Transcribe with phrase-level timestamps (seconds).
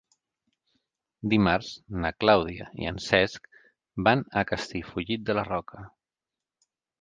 [1.33, 1.67] Dimarts
[2.05, 3.45] na Clàudia i en Cesc
[4.09, 5.85] van a Castellfollit de la Roca.